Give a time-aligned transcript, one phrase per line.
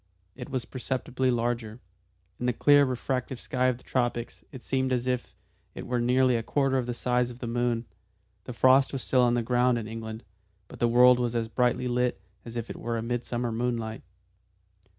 [0.35, 1.79] It was perceptibly larger;
[2.39, 5.35] in the clear refractive sky of the tropics it seemed as if
[5.75, 7.85] it were nearly a quarter the size of the moon.
[8.45, 10.23] The frost was still on the ground in England,
[10.67, 14.01] but the world was as brightly lit as if it were midsummer moonlight.